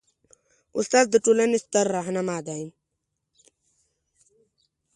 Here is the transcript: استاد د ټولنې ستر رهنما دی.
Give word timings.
استاد 0.79 1.05
د 1.09 1.15
ټولنې 1.25 1.57
ستر 1.65 1.85
رهنما 1.95 2.37
دی. 2.47 2.61